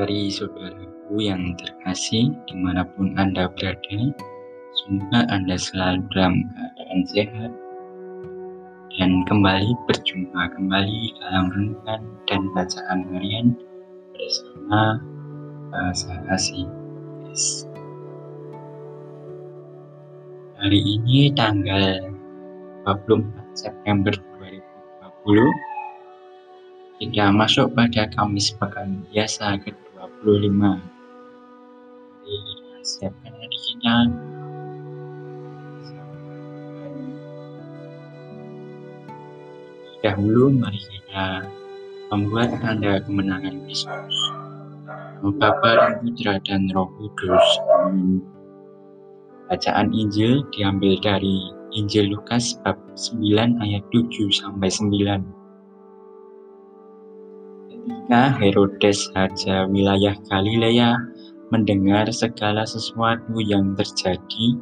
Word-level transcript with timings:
Saudari-saudaraku 0.00 1.20
yang 1.20 1.52
terkasih, 1.60 2.32
di 2.48 2.56
mana 2.56 2.88
pun 2.88 3.12
Anda 3.20 3.52
berada, 3.52 4.00
semoga 4.72 5.28
Anda 5.28 5.60
selalu 5.60 6.08
dalam 6.16 6.40
keadaan 6.56 7.00
sehat 7.04 7.52
dan 8.96 9.12
kembali 9.28 9.76
berjumpa 9.84 10.56
kembali 10.56 11.20
dalam 11.20 11.52
renungan 11.52 12.00
dan 12.24 12.40
bacaan 12.56 13.12
harian 13.12 13.52
bersama 14.16 15.04
bahasa 15.68 16.16
asing. 16.32 16.72
Hari 20.64 20.80
ini 20.80 21.28
tanggal 21.36 22.08
24 22.88 23.20
September 23.52 24.16
2020 25.28 25.44
kita 27.00 27.32
masuk 27.32 27.72
pada 27.76 28.08
Kamis 28.12 28.52
Pekan 28.56 29.04
Biasa 29.08 29.60
ke-25. 29.64 29.89
Jadi 32.28 32.52
siapkan 32.84 33.32
hari 33.32 33.56
kita. 33.56 33.96
Dahulu 40.04 40.52
mari 40.60 40.76
kita 40.76 41.48
membuat 42.12 42.52
tanda 42.60 43.00
kemenangan 43.00 43.64
Kristus. 43.64 44.16
Bapa 45.24 45.70
dan 45.80 46.04
Putra 46.04 46.36
dan 46.44 46.68
Roh 46.76 46.92
Kudus. 47.00 47.46
Bacaan 49.48 49.88
Injil 49.96 50.44
diambil 50.52 51.00
dari 51.00 51.48
Injil 51.72 52.12
Lukas 52.12 52.60
bab 52.60 52.76
9 52.92 53.56
ayat 53.64 53.84
7 53.88 54.28
sampai 54.36 54.68
9. 54.68 55.39
Ketika 57.70 58.34
Herodes 58.42 59.06
Raja 59.14 59.70
wilayah 59.70 60.18
Galilea 60.26 60.90
mendengar 61.54 62.10
segala 62.10 62.66
sesuatu 62.66 63.38
yang 63.38 63.78
terjadi, 63.78 64.58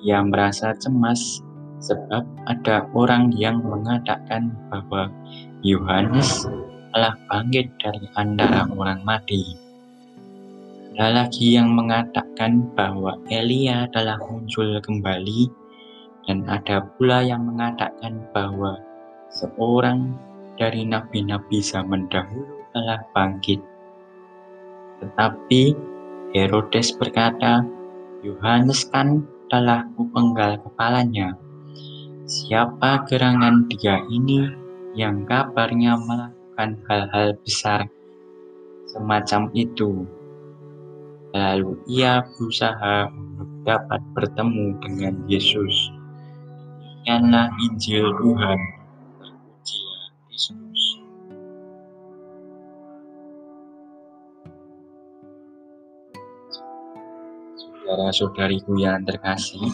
ia 0.00 0.24
merasa 0.24 0.72
cemas 0.80 1.44
sebab 1.84 2.24
ada 2.48 2.88
orang 2.96 3.36
yang 3.36 3.60
mengatakan 3.60 4.48
bahwa 4.72 5.12
Yohanes 5.60 6.48
telah 6.96 7.12
bangkit 7.28 7.68
dari 7.84 8.08
antara 8.16 8.64
orang 8.80 9.04
mati. 9.04 9.52
Ada 10.96 11.28
lagi 11.28 11.60
yang 11.60 11.76
mengatakan 11.76 12.64
bahwa 12.72 13.20
Elia 13.28 13.92
telah 13.92 14.16
muncul 14.24 14.80
kembali 14.80 15.52
dan 16.24 16.48
ada 16.48 16.80
pula 16.96 17.20
yang 17.20 17.44
mengatakan 17.44 18.24
bahwa 18.32 18.80
seorang 19.28 20.16
dari 20.56 20.84
nabi-nabi 20.84 21.60
zaman 21.60 22.08
dahulu 22.08 22.62
telah 22.72 23.00
bangkit. 23.12 23.60
Tetapi 25.02 25.62
Herodes 26.32 26.96
berkata, 26.96 27.66
Yohanes 28.22 28.88
kan 28.88 29.26
telah 29.52 29.84
kupenggal 29.98 30.62
kepalanya. 30.64 31.36
Siapa 32.24 33.04
gerangan 33.04 33.68
dia 33.68 34.00
ini 34.08 34.48
yang 34.96 35.28
kabarnya 35.28 35.98
melakukan 35.98 36.80
hal-hal 36.88 37.36
besar 37.42 37.90
semacam 38.88 39.50
itu? 39.52 40.06
Lalu 41.32 41.80
ia 41.88 42.22
berusaha 42.22 43.08
untuk 43.12 43.50
dapat 43.64 44.00
bertemu 44.12 44.66
dengan 44.80 45.14
Yesus. 45.28 45.92
Demikianlah 47.02 47.50
Injil 47.68 48.06
Tuhan. 48.22 48.81
Saudara-saudariku 57.62 58.74
yang 58.82 59.06
terkasih, 59.06 59.70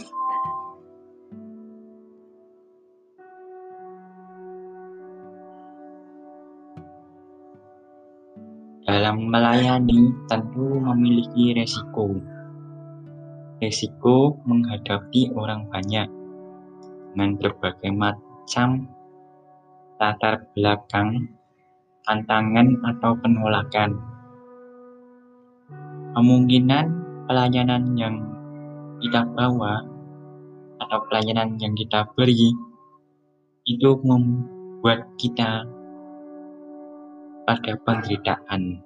dalam 8.89 9.29
melayani 9.29 10.17
tentu 10.29 10.81
memiliki 10.81 11.53
resiko. 11.53 12.17
Resiko 13.61 14.41
menghadapi 14.49 15.35
orang 15.37 15.69
banyak 15.69 16.09
dengan 17.13 17.31
berbagai 17.37 17.93
macam 17.93 18.89
latar 20.01 20.47
belakang, 20.57 21.29
tantangan 22.07 22.81
atau 22.87 23.13
penolakan. 23.21 23.99
Kemungkinan 26.17 27.08
pelayanan 27.29 27.93
yang 27.93 28.25
kita 29.05 29.21
bawa 29.37 29.85
atau 30.81 30.99
pelayanan 31.13 31.61
yang 31.61 31.77
kita 31.77 32.09
beri 32.17 32.57
itu 33.69 34.01
membuat 34.01 35.05
kita 35.21 35.69
pada 37.45 37.77
penderitaan. 37.85 38.81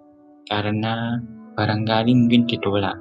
Karena 0.51 1.23
barangkali 1.55 2.11
mungkin 2.19 2.51
ditolak. 2.51 2.99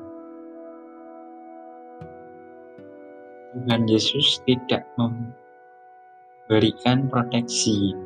Tuhan 3.51 3.83
Yesus 3.89 4.39
tidak 4.45 4.85
memberikan 4.95 7.09
proteksi. 7.09 7.97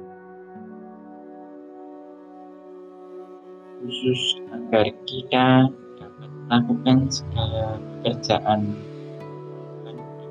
Khusus 3.85 4.41
agar 4.50 4.90
kita 5.06 5.69
lakukan 6.50 7.09
segala 7.09 7.81
pekerjaan 8.01 8.78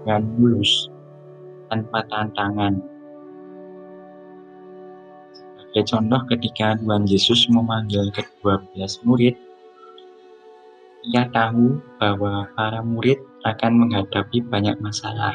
dengan 0.04 0.22
mulus 0.38 0.88
tanpa 1.72 2.06
tantangan. 2.06 2.78
Sebagai 5.34 5.84
contoh 5.90 6.20
ketika 6.30 6.78
Tuhan 6.78 7.04
Yesus 7.10 7.50
memanggil 7.50 8.14
kedua 8.14 8.62
belas 8.70 9.02
murid, 9.02 9.34
ia 11.10 11.26
tahu 11.34 11.82
bahwa 11.98 12.46
para 12.54 12.80
murid 12.80 13.18
akan 13.42 13.72
menghadapi 13.84 14.40
banyak 14.46 14.78
masalah. 14.80 15.34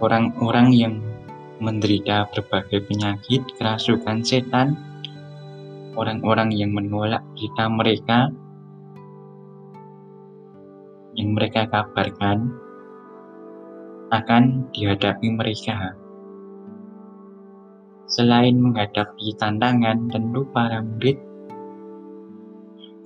Orang-orang 0.00 0.72
yang 0.72 0.94
menderita 1.60 2.24
berbagai 2.32 2.88
penyakit, 2.88 3.44
kerasukan 3.60 4.24
setan, 4.24 4.74
orang-orang 6.00 6.48
yang 6.56 6.72
menolak 6.72 7.20
berita 7.36 7.68
mereka 7.68 8.18
yang 11.12 11.36
mereka 11.36 11.68
kabarkan 11.68 12.48
akan 14.08 14.66
dihadapi 14.72 15.28
mereka. 15.28 15.94
Selain 18.10 18.58
menghadapi 18.58 19.38
tantangan, 19.38 20.10
tentu 20.10 20.42
para 20.50 20.82
murid 20.82 21.14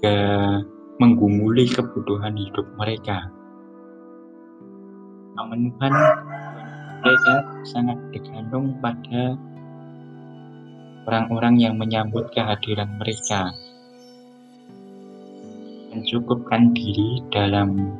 juga 0.00 0.16
menggumuli 0.96 1.68
kebutuhan 1.68 2.38
hidup 2.38 2.64
mereka. 2.80 3.28
Pemenuhan 5.36 5.92
mereka 7.04 7.34
sangat 7.68 7.98
tergantung 8.16 8.80
pada 8.80 9.36
orang-orang 11.04 11.60
yang 11.60 11.74
menyambut 11.80 12.28
kehadiran 12.32 12.88
mereka, 13.00 13.52
mencukupkan 15.92 16.76
diri 16.76 17.24
dalam 17.32 17.96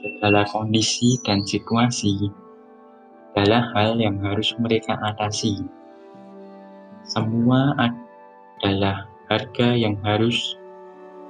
segala 0.00 0.46
kondisi 0.48 1.18
dan 1.26 1.42
situasi 1.42 2.30
adalah 3.32 3.70
hal 3.74 3.98
yang 3.98 4.18
harus 4.22 4.54
mereka 4.58 4.98
atasi. 5.00 5.62
Semua 7.06 7.74
adalah 7.78 9.06
harga 9.30 9.74
yang 9.74 9.98
harus 10.06 10.58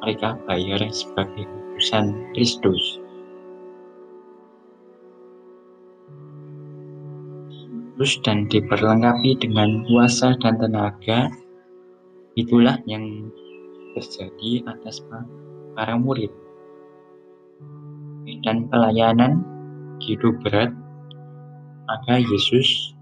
mereka 0.00 0.36
bayar 0.48 0.80
sebagai 0.92 1.44
utusan 1.44 2.12
Kristus. 2.32 2.99
Terus 8.00 8.16
dan 8.24 8.48
diperlengkapi 8.48 9.44
dengan 9.44 9.84
kuasa 9.84 10.32
dan 10.40 10.56
tenaga, 10.56 11.28
itulah 12.32 12.80
yang 12.88 13.28
terjadi 13.92 14.64
atas 14.72 15.04
para 15.76 16.00
murid. 16.00 16.32
Dan 18.40 18.72
pelayanan 18.72 19.44
hidup 20.00 20.32
berat, 20.40 20.72
maka 21.84 22.24
Yesus 22.24 22.96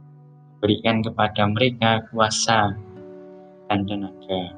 berikan 0.58 0.98
kepada 1.06 1.46
mereka 1.46 2.02
kuasa 2.10 2.74
dan 3.70 3.86
tenaga. 3.86 4.50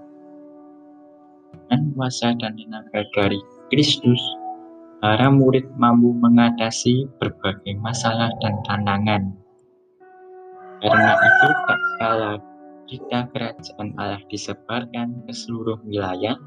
Dan 1.68 1.92
kuasa 1.92 2.32
dan 2.40 2.56
tenaga 2.56 3.04
dari 3.12 3.44
Kristus, 3.68 4.24
para 5.04 5.28
murid 5.28 5.68
mampu 5.76 6.16
mengatasi 6.16 7.12
berbagai 7.20 7.76
masalah 7.84 8.32
dan 8.40 8.56
tantangan 8.64 9.36
karena 10.80 11.12
itu 11.12 11.48
tak 11.68 11.80
kalah 12.00 12.36
berita 12.88 13.18
kerajaan 13.36 13.88
Allah 14.00 14.22
disebarkan 14.32 15.28
ke 15.28 15.32
seluruh 15.36 15.76
wilayah, 15.84 16.40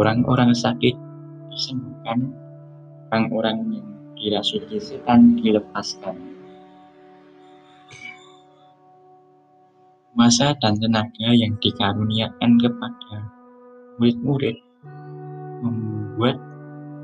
orang-orang 0.00 0.56
sakit 0.56 0.96
disembuhkan, 1.52 2.32
orang-orang 3.12 3.58
yang 3.68 3.88
dirasuki 4.16 4.80
setan 4.80 5.36
dilepaskan. 5.36 6.16
Masa 10.16 10.56
dan 10.60 10.80
tenaga 10.80 11.28
yang 11.36 11.52
dikaruniakan 11.60 12.50
kepada 12.60 13.16
murid-murid 14.00 14.56
membuat 15.60 16.40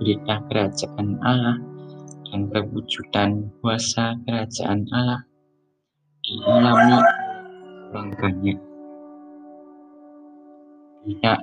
berita 0.01 0.41
kerajaan 0.49 1.21
Allah 1.21 1.61
dan 2.33 2.49
perwujudan 2.49 3.53
kuasa 3.61 4.17
kerajaan 4.25 4.89
Allah 4.93 5.28
orang 6.37 8.13
banyak. 8.19 8.59
Berita 11.05 11.41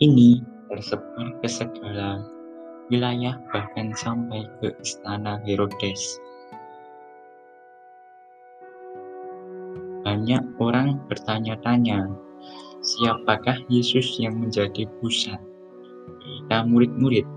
ini 0.00 0.40
tersebar 0.72 1.36
ke 1.44 1.48
segala 1.52 2.24
wilayah 2.88 3.36
bahkan 3.52 3.92
sampai 3.92 4.48
ke 4.60 4.72
istana 4.80 5.36
Herodes. 5.44 6.16
Banyak 10.02 10.42
orang 10.58 10.98
bertanya-tanya, 11.12 12.08
siapakah 12.80 13.60
Yesus 13.68 14.16
yang 14.16 14.40
menjadi 14.40 14.88
pusat 14.98 15.38
berita 16.08 16.64
murid-murid? 16.64 17.28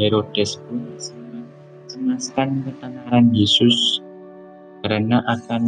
Herodes 0.00 0.56
pun 0.64 0.80
cemaskan 1.92 2.64
ketenaran 2.64 3.36
Yesus 3.36 4.00
karena 4.80 5.20
akan 5.28 5.62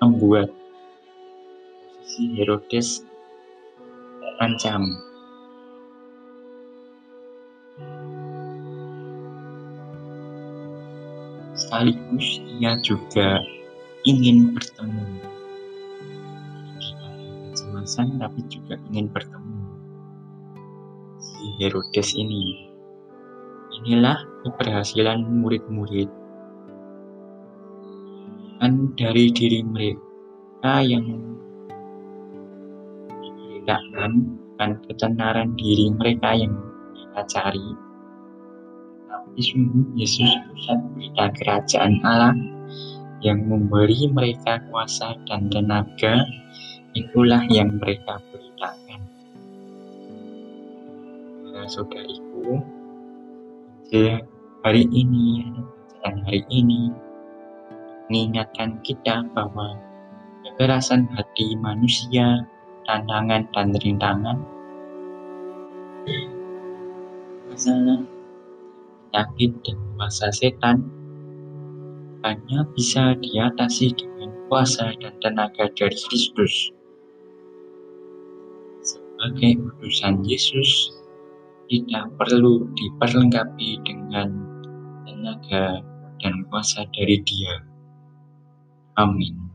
membuat 0.00 0.48
posisi 2.10 2.36
Herodes 2.36 2.88
terancam. 4.20 4.82
Sekaligus 11.56 12.40
ia 12.56 12.72
juga 12.80 13.40
ingin 14.08 14.56
bertemu. 14.56 15.06
Kecemasan 17.52 18.16
tapi 18.16 18.40
juga 18.48 18.80
ingin 18.90 19.12
bertemu 19.12 19.60
si 21.20 21.44
Herodes 21.60 22.16
ini. 22.16 22.68
Inilah 23.80 24.24
keberhasilan 24.44 25.24
murid-murid 25.24 26.19
kan 28.60 28.92
dari 28.92 29.32
diri 29.32 29.64
mereka 29.64 30.84
yang 30.84 31.08
diberitakan 33.24 34.12
kan 34.60 34.70
ketenaran 34.84 35.56
diri 35.56 35.88
mereka 35.96 36.36
yang 36.36 36.52
mereka 36.92 37.20
cari. 37.24 37.72
Tapi 39.08 39.40
sungguh 39.40 39.96
Yesus 39.96 40.28
pusat 40.28 40.78
berita 40.92 41.24
kerajaan 41.40 42.04
Allah 42.04 42.36
yang 43.24 43.48
memberi 43.48 44.12
mereka 44.12 44.60
kuasa 44.68 45.16
dan 45.24 45.48
tenaga 45.48 46.20
itulah 46.92 47.40
yang 47.48 47.80
mereka 47.80 48.20
beritakan. 48.28 49.00
Nah, 51.48 51.64
saudariku 51.64 52.60
hari 54.60 54.84
ini 54.92 55.48
dan 56.04 56.20
hari 56.28 56.44
ini 56.52 56.92
mengingatkan 58.10 58.82
kita 58.82 59.22
bahwa 59.32 59.78
kekerasan 60.42 61.06
hati 61.14 61.54
manusia, 61.62 62.42
tantangan 62.90 63.46
dan 63.54 63.70
rintangan, 63.78 64.38
masalah, 67.46 68.02
penyakit 69.10 69.54
dan 69.62 69.78
kuasa 69.94 70.26
setan 70.34 70.76
hanya 72.26 72.66
bisa 72.76 73.16
diatasi 73.22 73.94
dengan 73.96 74.34
kuasa 74.50 74.92
dan 75.00 75.14
tenaga 75.22 75.70
dari 75.78 75.96
Kristus. 75.96 76.74
Sebagai 78.82 79.60
utusan 79.60 80.24
Yesus, 80.26 80.92
tidak 81.70 82.10
perlu 82.18 82.66
diperlengkapi 82.74 83.78
dengan 83.86 84.28
tenaga 85.06 85.80
dan 86.18 86.34
kuasa 86.50 86.84
dari 86.92 87.22
Dia. 87.24 87.69
Amin. 88.98 89.50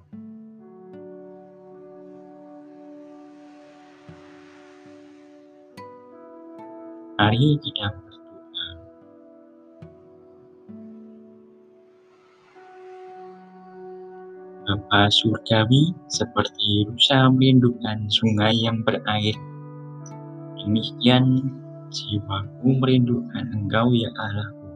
Mari 7.16 7.60
kita 7.64 7.96
berdoa. 7.96 8.68
Bapa 14.66 15.08
surgawi, 15.12 15.96
seperti 16.12 16.88
rusa 16.92 17.32
merindukan 17.32 18.08
sungai 18.12 18.56
yang 18.60 18.84
berair, 18.84 19.36
demikian 20.60 21.44
jiwaku 21.92 22.68
merindukan 22.84 23.46
Engkau 23.52 23.96
ya 23.96 24.12
Allahku. 24.16 24.70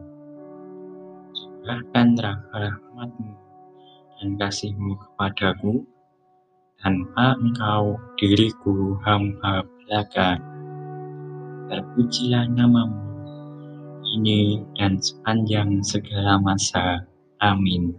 Curahkan 1.36 2.08
rahmatmu 2.50 3.39
dan 4.20 4.36
kasihmu 4.36 5.00
kepadaku, 5.00 5.80
tanpa 6.84 7.40
engkau 7.40 7.96
diriku 8.20 9.00
hamba 9.00 9.64
belaka. 9.64 10.36
Terpujilah 11.72 12.52
namamu, 12.52 13.00
ini 14.20 14.60
dan 14.76 15.00
sepanjang 15.00 15.80
segala 15.80 16.36
masa. 16.36 17.08
Amin. 17.40 17.96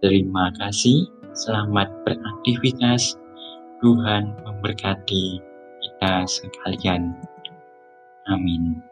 Terima 0.00 0.48
kasih, 0.56 1.04
selamat 1.36 1.90
beraktivitas. 2.06 3.18
Tuhan 3.82 4.30
memberkati 4.46 5.42
kita 5.82 6.22
sekalian. 6.24 7.18
Amin. 8.30 8.87